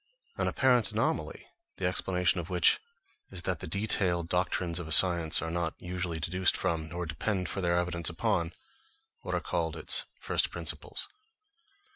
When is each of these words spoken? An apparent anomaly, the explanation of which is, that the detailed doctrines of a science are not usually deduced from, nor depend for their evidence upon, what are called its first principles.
An 0.35 0.47
apparent 0.47 0.91
anomaly, 0.91 1.45
the 1.77 1.85
explanation 1.85 2.39
of 2.39 2.49
which 2.49 2.79
is, 3.29 3.43
that 3.43 3.59
the 3.59 3.67
detailed 3.67 4.29
doctrines 4.29 4.79
of 4.79 4.87
a 4.87 4.91
science 4.91 5.43
are 5.43 5.51
not 5.51 5.75
usually 5.77 6.19
deduced 6.19 6.57
from, 6.57 6.89
nor 6.89 7.05
depend 7.05 7.47
for 7.49 7.61
their 7.61 7.77
evidence 7.77 8.09
upon, 8.09 8.51
what 9.21 9.35
are 9.35 9.39
called 9.39 9.75
its 9.77 10.05
first 10.19 10.49
principles. 10.49 11.07